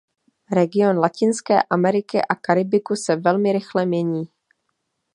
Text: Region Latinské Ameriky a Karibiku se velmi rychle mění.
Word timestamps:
Region 0.51 0.99
Latinské 0.99 1.63
Ameriky 1.63 2.21
a 2.21 2.35
Karibiku 2.35 2.95
se 2.95 3.15
velmi 3.15 3.53
rychle 3.53 3.85
mění. 3.85 4.23